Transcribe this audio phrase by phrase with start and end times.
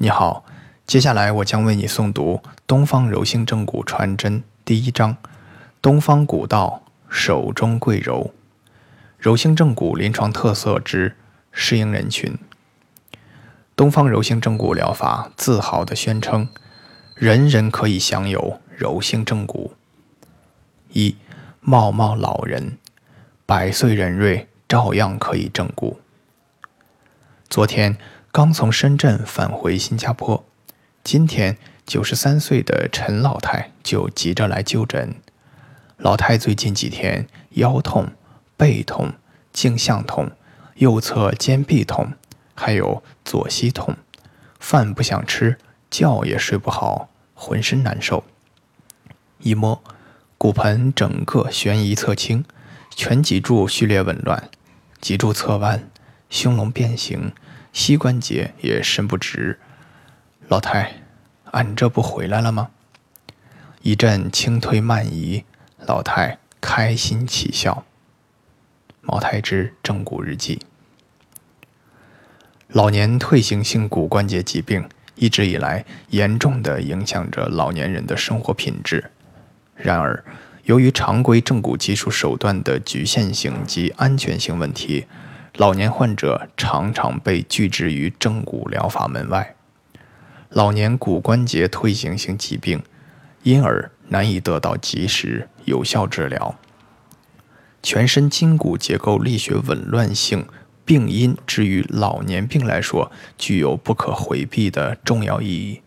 [0.00, 0.44] 你好，
[0.86, 5.16] 接下来我将为你诵读《东方柔性正骨传真》第一章：
[5.82, 8.32] 东方古道手中贵柔，
[9.18, 11.16] 柔性正骨临床特色之
[11.50, 12.38] 适应人群。
[13.74, 16.48] 东方柔性正骨疗法自豪地宣称，
[17.16, 19.72] 人人可以享有柔性正骨。
[20.92, 21.16] 一
[21.58, 22.78] 茂茂老人，
[23.44, 25.98] 百岁人瑞照样可以正骨。
[27.48, 27.98] 昨天。
[28.38, 30.44] 刚从深圳返回新加坡，
[31.02, 35.16] 今天九十三岁的陈老太就急着来就诊。
[35.96, 38.12] 老太最近几天腰痛、
[38.56, 39.14] 背痛、
[39.52, 40.30] 颈项痛、
[40.76, 42.12] 右侧肩臂痛，
[42.54, 43.96] 还有左膝痛，
[44.60, 45.58] 饭不想吃，
[45.90, 48.22] 觉也睡不好，浑身难受。
[49.40, 49.82] 一摸，
[50.38, 52.44] 骨盆整个悬移侧倾，
[52.94, 54.48] 全脊柱序列紊乱，
[55.00, 55.90] 脊柱侧弯，
[56.30, 57.32] 胸隆变形。
[57.78, 59.60] 膝关节也伸不直，
[60.48, 60.94] 老太，
[61.52, 62.70] 俺这不回来了吗？
[63.82, 65.44] 一阵轻推慢移，
[65.86, 67.84] 老太开心起笑。
[69.00, 70.58] 茅台之正骨日记。
[72.66, 79.12] 老年退行性骨关节疾病一直以来严重的影响着老年人的生活品质。
[79.76, 80.24] 然而，
[80.64, 85.06] 由于常规正骨技术手段的局限性及安全性问题。
[85.56, 89.56] 老年患者常常被拒之于正骨疗法门外，
[90.50, 92.82] 老年骨关节退行性疾病
[93.42, 96.56] 因而难以得到及时有效治疗。
[97.82, 100.46] 全身筋骨结构力学紊乱性
[100.84, 105.82] 病因之于老年病来说，具有不可回避的重要意义，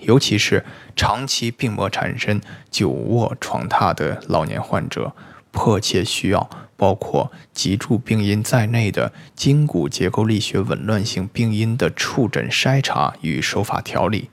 [0.00, 2.40] 尤其是长期病魔缠身、
[2.70, 5.14] 久卧床榻的老年患者。
[5.50, 14.30] 迫切需要包括脊柱病因在内的筋骨结构力学紊乱性病因的触诊筛查与手法调理，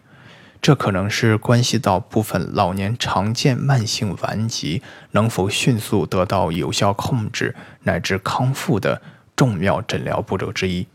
[0.61, 9.01] 这可能是关系到部分老年常见慢性顽疾能否迅速得到有效控制乃至康复的
[9.35, 10.85] 重要诊疗步骤之一。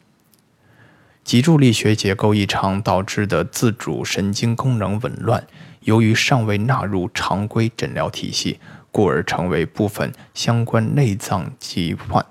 [1.24, 5.44] 脊柱力学结构异常导致的自主神经功能紊乱，
[5.80, 8.60] 由于尚未纳入常规诊疗体系。
[8.92, 12.24] 故而成为部分相关内脏疾患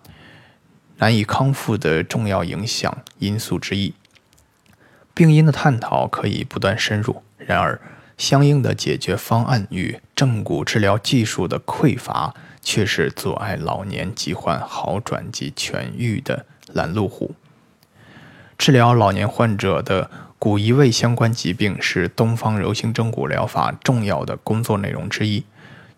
[0.97, 3.93] 难以康复的重要影响因素之一。
[5.13, 7.79] 病因的探讨可以不断深入，然而
[8.17, 17.35] 相应的解决方案与正骨治疗技术的匮乏，却是阻碍老年疾患好转及痊愈的拦路虎。
[18.57, 25.45] 治疗老年患者的骨移位相关疾病是东方柔性正骨疗法重要的工作内容之一。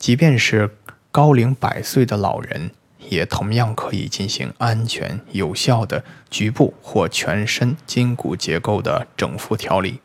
[0.02, 0.72] 即便是
[1.12, 2.72] 高龄百岁的老人，
[3.08, 10.00] 也同样可以进行安全有效的局部或全身筋骨结构的整复调理。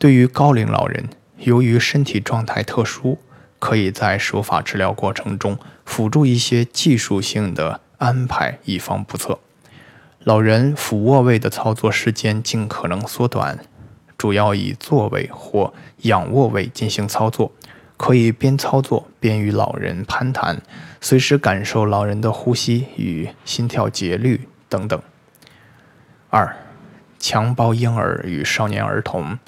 [0.00, 3.18] 对于高龄老人，由于身体状态特殊，
[3.60, 9.38] 可以在手法治疗过程中辅助一些技术性的安排，以防不测。
[10.24, 13.60] 老人俯卧位的操作时间尽可能缩短，
[14.18, 17.52] 主要以坐位或仰卧位进行操作。
[17.98, 20.62] 可以边操作边与老人攀谈，
[21.00, 25.02] 随时感受老人的呼吸与心跳节律等等。
[26.30, 26.56] 二、
[27.18, 29.38] 强包婴儿与少年儿童，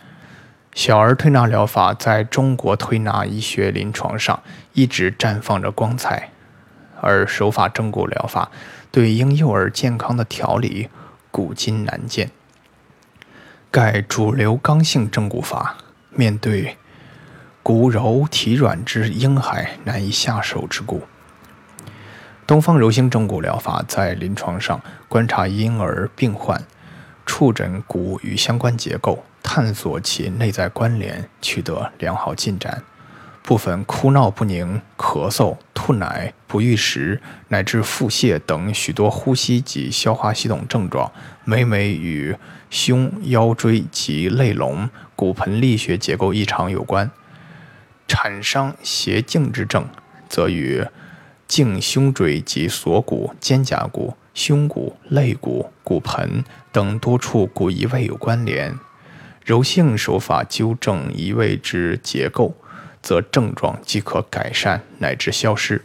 [0.75, 6.31] 小儿推拿疗法在中国推拿医学临床上一直绽放着光彩，
[7.01, 8.51] 而手法正骨疗法
[8.91, 10.89] 对婴幼儿健康的调理
[11.31, 12.31] 古今难见。
[13.71, 15.77] 盖主流刚性正骨法
[16.11, 16.77] 面对。
[17.63, 21.03] 骨柔体软之婴孩难以下手之故。
[22.47, 26.65] 东方柔性正骨疗法在临床上观察婴儿病患，
[27.25, 32.83] 触诊骨与相关结构，探索其内在关联，取得良好进展。
[33.43, 41.11] 部分哭闹不宁、咳嗽、吐奶、不欲食乃至腹泻等许多呼吸及消化系统症状，
[41.45, 42.37] 每每与
[42.69, 47.11] 胸、腰椎及肋龙、骨盆力学结构异常有关。
[48.13, 49.89] 产伤斜颈之症，
[50.29, 50.85] 则与
[51.47, 56.43] 颈胸椎及锁骨、肩胛骨、胸骨、肋骨、骨盆
[56.73, 58.77] 等多处骨移位有关联。
[59.45, 62.57] 柔性手法纠正移位之结构，
[63.01, 65.85] 则症状即可改善乃至消失。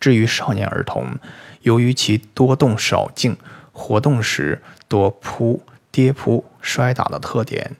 [0.00, 1.18] 至于少年儿童，
[1.60, 3.36] 由于其多动少静，
[3.70, 7.76] 活动时多扑、跌扑、摔打的特点。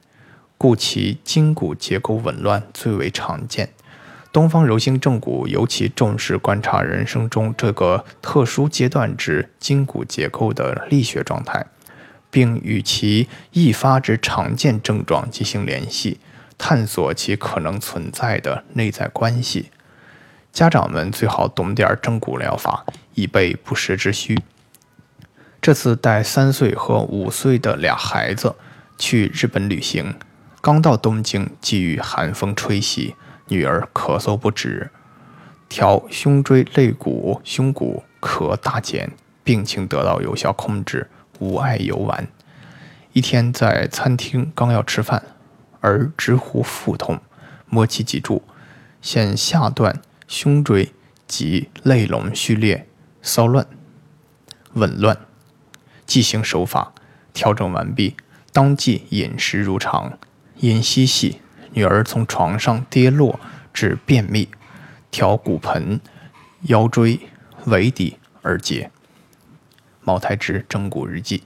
[0.62, 3.70] 故其筋骨结构紊乱最为常见。
[4.30, 11.66] 东方柔性正骨尤其重视观察人生中这个特殊阶段之筋骨结构的力学状态，
[12.30, 16.20] 并与其易发之常见症状进行联系，
[16.56, 19.70] 探索其可能存在的内在关系。
[20.52, 24.38] 家长们最好懂点正骨疗法，以备不时之需。
[25.60, 28.54] 这次带三岁和五岁的俩孩子
[28.96, 30.14] 去日本旅行，
[30.62, 33.16] 刚到东京，即遇寒风吹袭，
[33.48, 34.92] 女儿咳嗽不止，
[35.68, 39.10] 调胸椎肋骨、胸骨咳大减，
[39.42, 41.10] 病情得到有效控制，
[41.40, 42.28] 无碍游玩。
[43.12, 45.24] 一天在餐厅刚要吃饭，
[45.80, 47.18] 儿直呼腹痛，
[47.66, 48.44] 摸其脊柱，
[49.00, 50.92] 现下段胸椎
[51.26, 52.86] 及肋龙序列
[53.20, 53.66] 骚乱、
[54.74, 55.18] 紊乱。
[56.06, 56.92] 即行手法
[57.34, 58.14] 调整完毕，
[58.52, 60.16] 当即饮食如常。
[60.62, 61.40] 因嬉戏，
[61.72, 63.40] 女儿从床上跌落
[63.74, 64.48] 至便秘，
[65.10, 66.00] 调骨盆、
[66.62, 67.18] 腰椎、
[67.64, 68.92] 尾骶而结。
[70.02, 71.42] 茅台之正骨日记：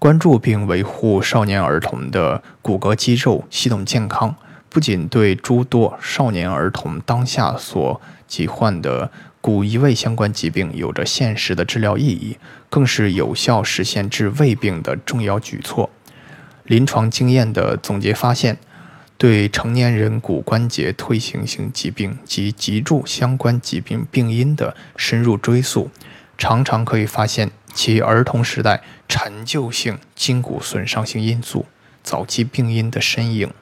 [0.00, 4.34] 关注并维护少年儿童的骨骼肌肉系统健康，
[4.68, 9.12] 不仅对诸多少年儿童当下所疾患的。
[9.40, 12.38] 骨移位相关疾病有着现实的治疗意义，
[12.70, 15.90] 更是有效实现治胃病的重要举措。
[16.64, 18.58] 临床经验的总结发现，
[19.16, 25.90] 对成年人骨关节退行性疾病及脊柱相关疾病病因的深入追溯，
[26.36, 31.66] 常常可以发现其儿童时代陈旧性筋骨损伤性因素、
[32.02, 33.52] 早期病因的身影。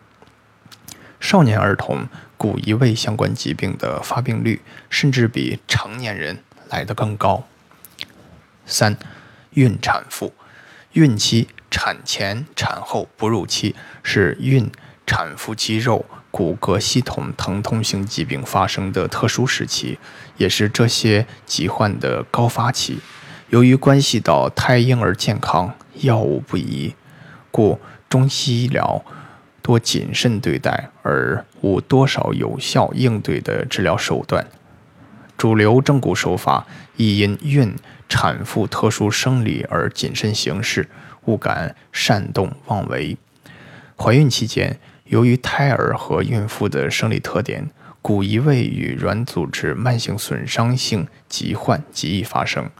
[1.21, 2.09] 少年儿童。
[2.43, 4.61] 骨移位相关疾病的发病率
[4.91, 7.47] 甚至比成年人来得更高。
[8.67, 8.97] 三、
[9.51, 10.33] 孕产妇、
[10.95, 13.75] 孕期、产前、产后、哺乳期
[14.05, 14.71] 是孕
[15.07, 19.99] 产妇肌肉、骨骼系统疼痛性疾病发生的特殊时期，
[20.37, 23.01] 也是这些疾患的高发期。
[23.49, 26.95] 由于关系到胎婴儿健康，药物不宜，
[27.51, 29.03] 故中西医疗。
[29.65, 34.45] 多谨慎对待，而无多少有效应对的治疗手段。
[35.39, 36.67] 主流正骨手法
[36.97, 37.77] 亦因孕
[38.09, 40.89] 产妇特殊生理而谨慎行事，
[41.25, 43.17] 勿敢擅动妄为。
[43.97, 47.71] 怀孕期间，由于胎儿和孕妇的生理特点，
[48.01, 52.71] 骨移位与软组织慢性损伤性疾患极易发生。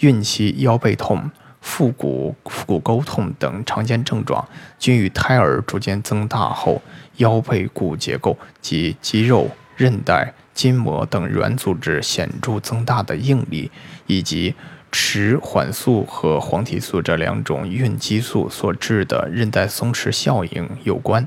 [0.00, 1.30] 孕期腰背痛。
[1.62, 4.48] 腹股、腹股沟痛等常见症状，
[4.78, 6.80] 均与胎儿逐渐增大后
[7.16, 13.70] 腰背骨结构及肌肉、韧带、筋膜等软组织显著增大的应力，
[14.06, 14.54] 以及
[14.92, 21.26] 迟缓素和黄体素这两种孕激素所致的韧带松弛效应有关。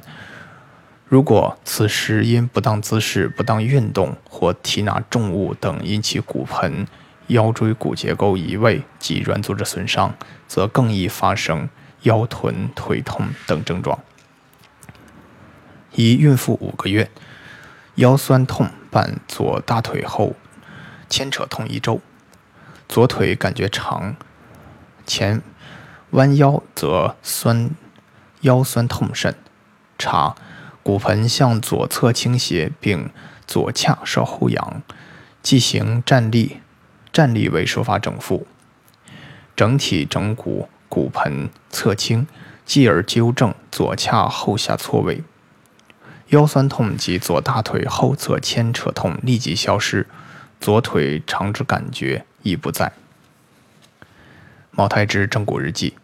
[1.07, 6.87] 如果此时因不当姿势、不当运动或提拿重物等引起骨盆，
[7.27, 10.15] 腰椎骨结构移位及软组织损伤，
[10.47, 11.69] 则更易发生
[12.01, 13.99] 腰臀腿痛等症状。
[15.93, 17.09] 一孕妇五个月，
[17.95, 20.35] 腰酸痛伴左大腿后
[21.07, 22.01] 牵扯痛一周，
[22.93, 24.15] 左腿感觉长，
[25.07, 25.41] 前
[26.11, 27.71] 弯腰则酸
[28.41, 29.33] 腰酸痛甚。
[29.97, 30.35] 查
[30.83, 33.09] 骨盆向左侧倾斜，并
[33.47, 34.83] 左髂稍后仰，
[35.41, 36.59] 即行站立。
[37.11, 38.45] 站立为手法整复，
[39.55, 42.27] 整体整骨骨盆侧倾，
[42.63, 45.23] 继而纠正左髂后下错位。
[46.27, 50.05] 腰酸痛及左大腿后侧牵扯痛立即消失，
[50.61, 52.93] 左腿长之感觉亦不在。
[54.69, 55.95] 茅台之正骨日记。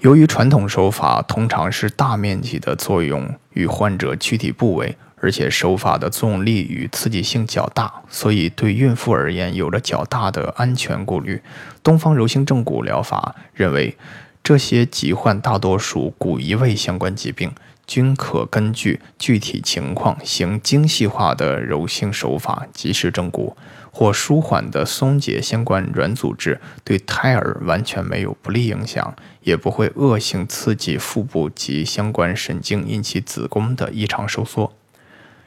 [0.00, 4.96] 由于传统手法通常是大面积的作用与患者躯体部位。
[5.20, 11.40] 而且手法的作用力与刺激性较大，所以对孕妇而言有着较大的安全顾虑。
[11.82, 13.96] 东方柔性正骨疗法认为，
[14.42, 17.50] 这些疾患大多属骨移位相关疾病，
[17.86, 23.56] 均可根据具体情况行精细化的柔性手法及时正骨，
[23.90, 34.72] 或舒缓的松解相关软组织，对胎儿完全没有不利影响，也不会恶性刺激腹部及相关神经，引起子宫的异常收缩。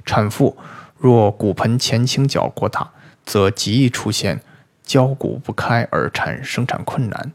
[0.05, 0.57] 产妇
[0.97, 2.91] 若骨盆前倾角过大，
[3.25, 4.41] 则极易出现
[4.83, 7.33] 交骨不开而产生产困难。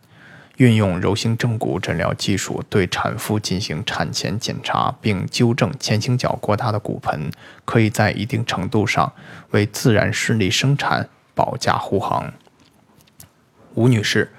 [0.56, 7.30] 运用柔性正骨诊疗技术对产妇进行产前检查，并纠正前倾角过大的骨盆，
[7.64, 9.12] 可以在一定程度上
[9.50, 12.32] 为自然顺利生产保驾护航。
[13.74, 14.30] 吴女士，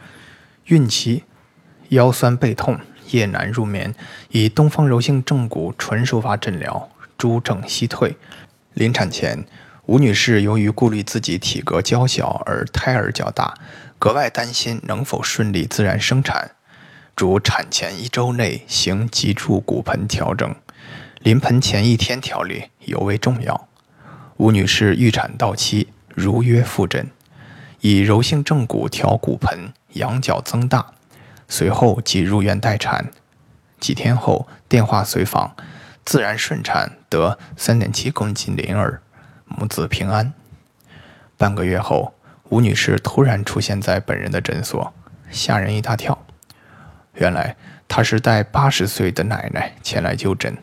[0.65, 1.23] 孕期
[1.89, 2.79] 腰酸背痛，
[3.09, 3.95] 夜难入眠，
[4.29, 6.89] 以东方柔性正骨纯手法诊疗。
[7.17, 8.17] 诸症悉退。
[8.73, 9.45] 临产前，
[9.85, 13.53] 吴女士由于顾虑自己体格娇小而胎儿较大，
[13.99, 16.51] 格外担心能否顺利自然生产。
[17.17, 20.55] 主产前一周内行脊柱骨盆调整，
[21.19, 23.67] 临盆前一天调理尤为重要。
[24.37, 27.11] 吴女士预产到期，如约复诊，
[27.81, 30.93] 以柔性正骨调骨盆，仰角增大，
[31.49, 33.11] 随后即入院待产。
[33.81, 35.55] 几天后电话随访，
[36.05, 39.02] 自然顺产，得三点七公斤麟儿，
[39.57, 40.33] 母子平安。
[41.37, 42.13] 半个月后，
[42.49, 44.93] 吴女士突然出现在本人的诊所，
[45.29, 46.25] 吓人一大跳。
[47.13, 47.55] 原来
[47.87, 50.57] 她是带八十岁的奶奶前来就诊，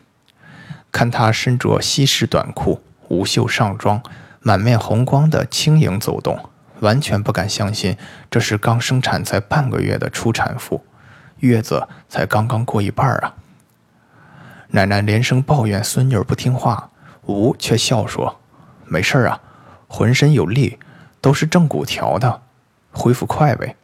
[0.91, 2.81] 看她身着西式短裤。
[3.09, 4.01] 无袖上装，
[4.39, 7.97] 满面红光的轻盈走动，完全不敢相信
[8.29, 10.85] 这是刚生产才半个月的初产妇，
[11.39, 13.35] 月子才刚刚过一半啊！
[14.69, 16.89] 奶奶连声抱怨孙女不听话，
[17.25, 18.39] 吴却笑说
[18.91, 19.39] ：“没事啊，
[19.87, 20.77] 浑身有力，
[21.21, 22.41] 都是正骨调的，
[22.91, 23.77] 恢复快呗。”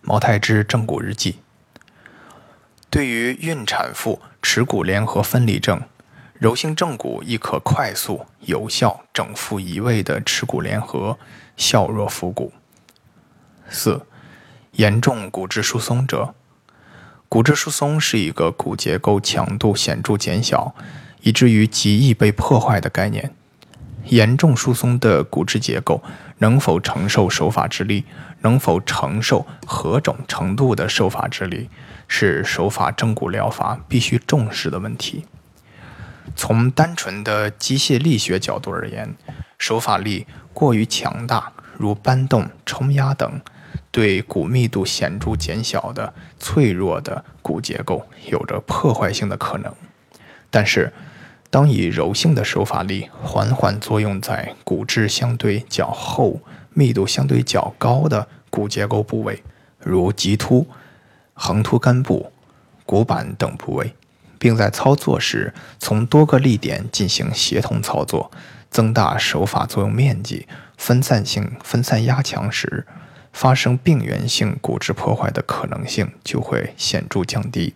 [0.00, 1.40] 毛太之正骨日记：
[2.88, 5.82] 对于孕产妇耻骨联合分离症。
[6.38, 11.18] 柔性正骨亦可快速有效整复移位的耻骨联合，
[11.56, 12.52] 削弱腹骨。
[13.68, 14.06] 四、
[14.72, 16.34] 严重骨质疏松者，
[17.28, 20.74] 骨质疏松是一个骨结构强度显著减小，
[21.22, 23.34] 以至于极易被破坏的概念。
[24.08, 26.02] 严重疏松的骨质结构
[26.38, 28.04] 能否承受手法之力，
[28.40, 31.68] 能否承受何种程度的手法之力，
[32.06, 35.24] 是手法正骨疗法必须重视的问题。
[36.34, 39.14] 从单纯的机械力学角度而言，
[39.58, 43.40] 手法力过于强大，如搬动、冲压等，
[43.90, 49.72] 对骨密度显著减小的脆弱的骨结构有着破坏性的可能。
[50.50, 50.92] 但是，
[51.50, 56.40] 当以柔性的手法力缓缓作用在骨质相对较厚、
[56.72, 59.42] 密度相对较高的骨结构部位，
[59.78, 60.66] 如棘突、
[61.34, 62.32] 横突根部、
[62.84, 63.94] 骨板等部位。
[64.38, 68.30] 并在操作时从多个力点进行协同操作，
[68.70, 72.86] 增大手法作用面积，分散性分散压强时，
[73.32, 77.74] 发生病原性骨质破坏的可能性就会显著降低。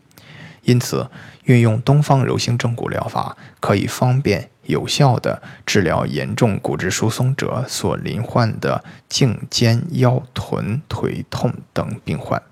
[0.62, 1.08] 因此，
[1.44, 12.42] 运用东方柔性正骨疗法，可以方便有效地治疗严重骨质疏松者所罹患的颈肩腰臀腿痛等病患。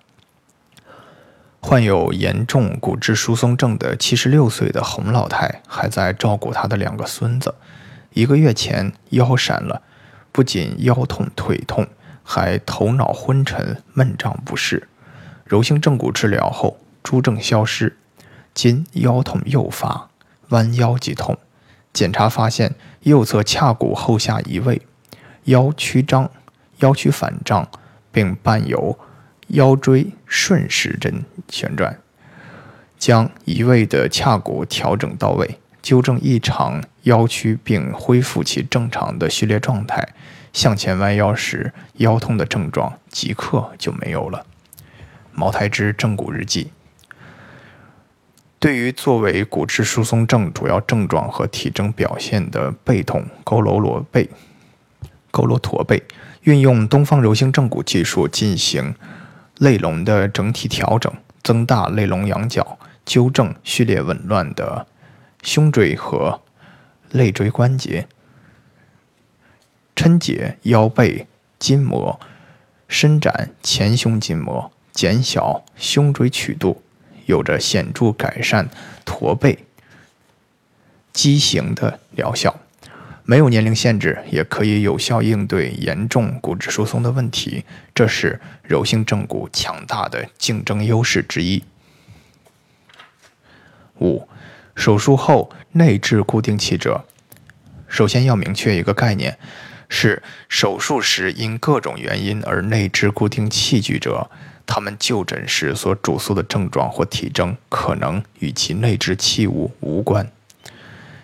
[1.60, 7.54] 患有严重骨质疏松症的七十六岁的洪老太还在照顾她的两个孙子。
[8.14, 9.82] 一个月前腰闪了，
[10.32, 11.86] 不仅腰痛腿痛，
[12.22, 14.88] 还头脑昏沉、闷胀不适。
[15.44, 17.96] 柔性正骨治疗后，诸症消失。
[18.60, 20.10] 今腰痛诱发，
[20.48, 21.38] 弯腰即痛。
[21.92, 24.82] 检查发现右侧髂骨后下移位，
[25.44, 26.28] 腰曲张、
[26.78, 27.68] 腰曲反张，
[28.10, 28.98] 并伴有。
[29.50, 32.00] 腰椎顺时针旋转，
[32.98, 40.08] 将移位的髂骨调整到位，纠正异常腰曲，并恢复其正常的序列状态。
[40.52, 44.44] 向前弯腰时，腰痛的症状即刻就没有了。
[45.32, 46.72] 茅台之正骨日记。
[48.60, 54.28] 对于作为骨质疏松症主要症状和体征表现的背痛、佝偻驼背、
[55.30, 56.02] 佝偻驼背，
[56.42, 58.94] 运用东方柔性正骨技术进行。
[59.58, 61.12] 肋龙的整体调整，
[61.42, 64.86] 增大肋龙仰角，纠正序列紊乱的
[65.42, 66.40] 胸椎和
[67.10, 68.06] 肋椎关节，
[69.96, 71.26] 抻解腰背
[71.58, 72.20] 筋膜，
[72.86, 76.80] 伸展前胸筋膜，减小胸椎曲度，
[77.28, 78.68] 有着显著改善
[79.04, 79.66] 驼背
[81.12, 82.58] 畸形的疗效。
[83.24, 87.62] 没有年龄限制，也可以有效应对严重骨质疏松的问题，
[87.94, 91.62] 这是柔性正骨强大的竞争优势之一。
[94.00, 94.26] 五、
[94.74, 97.04] 手术后内置固定器者，
[97.86, 99.38] 首先要明确一个概念：
[99.90, 104.30] 是手术时因各种原因而内置固定器具者，
[104.68, 110.30] 他们就诊时所主诉的症状或体征可能与其内置器物无关，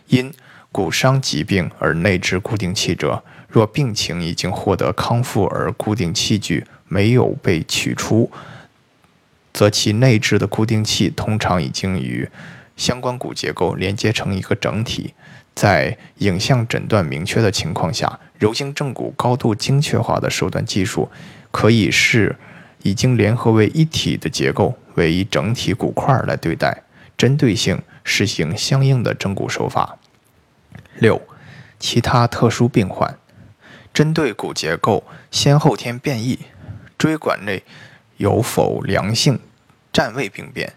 [0.08, 0.34] 因。
[0.72, 8.28] 骨伤疾病而内置固定器者，若病情已经获得康复而固定器具没有被取出，
[9.52, 12.28] 则其内置的固定器通常已经与
[12.76, 15.14] 相关骨结构连接成一个整体。
[15.54, 21.08] 在影像诊断明确的情况下，柔性正骨高度精确化的手段技术
[21.52, 22.34] 可以是
[22.84, 26.82] 已经联合为一体的结构为一整体骨块来对待，
[27.16, 29.98] 针对性实行相应的正骨手法。
[30.98, 31.20] 六，
[31.78, 33.18] 其他特殊病患，
[33.94, 36.38] 针对骨结构先后天变异，
[36.98, 37.64] 椎管内
[38.18, 39.40] 有否良性
[39.90, 40.74] 占位病变，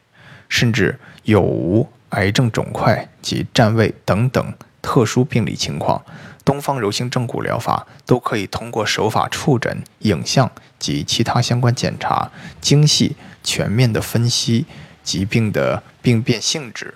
[0.47, 6.01] 甚至有无癌症肿块及占位等等特殊病理情况，
[6.47, 10.49] 东方柔性正骨疗法都可以通过手法触诊、影像
[10.79, 14.65] 及其他相关检查，精细全面的分析
[15.03, 16.93] 疾病的病变性质，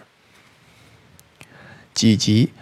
[2.00, 2.54] 以及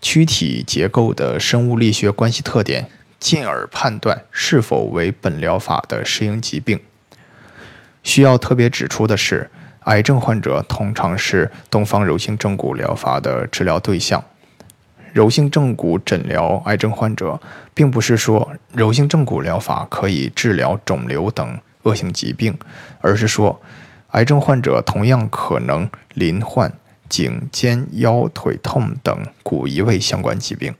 [0.00, 2.88] 躯体结构的生物力学关系特点。
[3.18, 6.80] 进而判断是否为本疗法的适应疾病。
[8.02, 14.24] 需要特别指出的是，癌症患者通常是东方柔性正骨疗法的治疗对象。
[15.12, 17.40] 柔性正骨诊疗癌症患者，
[17.74, 22.56] 并不是说柔性正骨疗法可以治疗肿瘤等恶性疾病，
[23.00, 23.60] 而是说，
[24.08, 26.72] 癌症患者同样可能罹患
[27.08, 30.74] 颈、肩、腰、腿痛等骨移位相关疾病。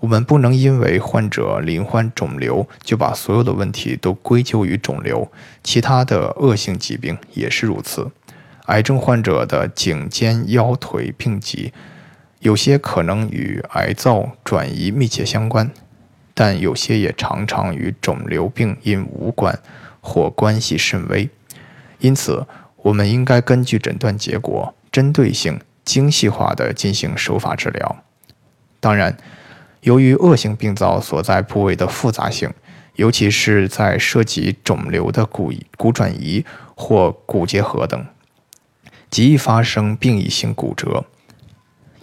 [0.00, 5.30] 我们不能因为患者罹患肿瘤，就把所有的问题都归咎于肿瘤。
[5.64, 8.10] 其他的恶性疾病也是如此。
[8.66, 11.72] 癌症患者的颈、肩、腰、腿病疾，
[12.40, 15.70] 有些可能与癌灶转移密切相关，
[16.34, 19.58] 但有些也常常与肿瘤病因无关
[20.00, 21.28] 或关系甚微。
[21.98, 28.02] 因此，我们应该根据诊断结果，针对性、精细化地进行手法治疗。
[28.80, 29.16] 当然。
[29.82, 32.52] 由于恶性病灶所在部位的复杂性，
[32.96, 38.04] 尤其是在涉及肿瘤的骨骨转移或骨结核等，
[39.08, 41.04] 极易发生病理性骨折。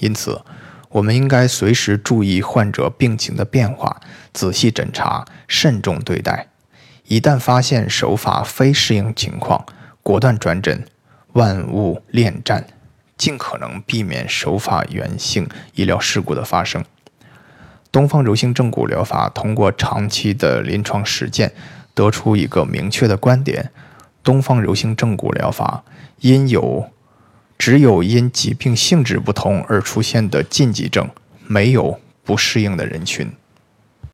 [0.03, 0.41] 因此，
[0.89, 4.01] 我们应该随时注意患者病情的变化，
[4.33, 6.49] 仔细诊查，慎重对待。
[7.07, 9.65] 一旦发现手法非适应情况，
[10.01, 10.85] 果断转诊，
[11.31, 12.67] 万勿恋战，
[13.17, 16.83] 尽可能避免手法源性医疗事故的发生。
[17.89, 21.53] 东方柔性正骨疗法通过长期的临床实践，
[21.93, 23.71] 得出一个明确的观点：
[24.21, 25.85] 东方柔性正骨疗法
[26.19, 26.89] 因有
[27.65, 31.09] 只有因疾病性质不同而出现的禁忌症，
[31.47, 33.31] 没有不适应的人群。